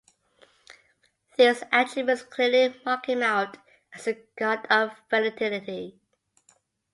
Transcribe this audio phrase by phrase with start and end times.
[1.37, 3.57] These attributes clearly mark him out
[3.93, 5.99] as a god of fertility.